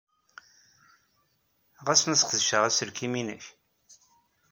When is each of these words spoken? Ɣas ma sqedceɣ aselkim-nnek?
Ɣas 1.85 2.01
ma 2.07 2.15
sqedceɣ 2.21 2.63
aselkim-nnek? 2.69 3.45